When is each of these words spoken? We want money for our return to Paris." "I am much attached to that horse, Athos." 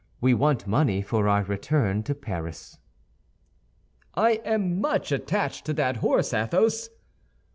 We 0.19 0.33
want 0.33 0.65
money 0.65 1.03
for 1.03 1.27
our 1.29 1.43
return 1.43 2.01
to 2.05 2.15
Paris." 2.15 2.79
"I 4.15 4.41
am 4.43 4.81
much 4.81 5.11
attached 5.11 5.63
to 5.67 5.73
that 5.73 5.97
horse, 5.97 6.33
Athos." 6.33 6.89